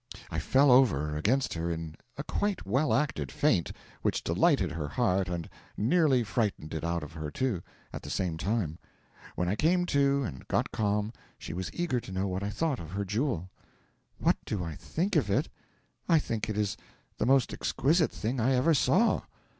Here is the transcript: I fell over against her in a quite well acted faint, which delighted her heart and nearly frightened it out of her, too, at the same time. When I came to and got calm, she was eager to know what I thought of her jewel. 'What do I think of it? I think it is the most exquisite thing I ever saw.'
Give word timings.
I 0.31 0.39
fell 0.39 0.71
over 0.71 1.15
against 1.15 1.53
her 1.53 1.69
in 1.69 1.93
a 2.17 2.23
quite 2.23 2.65
well 2.65 2.91
acted 2.91 3.31
faint, 3.31 3.71
which 4.01 4.23
delighted 4.23 4.71
her 4.71 4.87
heart 4.87 5.29
and 5.29 5.47
nearly 5.77 6.23
frightened 6.23 6.73
it 6.73 6.83
out 6.83 7.03
of 7.03 7.13
her, 7.13 7.29
too, 7.29 7.61
at 7.93 8.01
the 8.01 8.09
same 8.09 8.35
time. 8.39 8.79
When 9.35 9.47
I 9.47 9.55
came 9.55 9.85
to 9.85 10.23
and 10.23 10.47
got 10.47 10.71
calm, 10.71 11.13
she 11.37 11.53
was 11.53 11.69
eager 11.71 11.99
to 11.99 12.11
know 12.11 12.27
what 12.27 12.41
I 12.41 12.49
thought 12.49 12.79
of 12.79 12.89
her 12.93 13.05
jewel. 13.05 13.51
'What 14.17 14.37
do 14.43 14.63
I 14.63 14.73
think 14.75 15.15
of 15.15 15.29
it? 15.29 15.49
I 16.09 16.17
think 16.17 16.49
it 16.49 16.57
is 16.57 16.77
the 17.19 17.27
most 17.27 17.53
exquisite 17.53 18.11
thing 18.11 18.39
I 18.39 18.53
ever 18.55 18.73
saw.' 18.73 19.21